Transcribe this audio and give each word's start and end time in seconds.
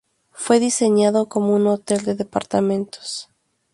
Fue 0.31 0.59
diseñado 0.59 1.29
como 1.29 1.53
un 1.53 1.67
hotel 1.67 2.03
de 2.03 2.15
departamentos. 2.15 3.29